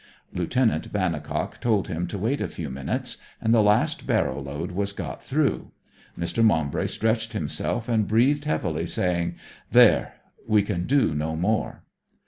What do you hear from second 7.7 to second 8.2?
and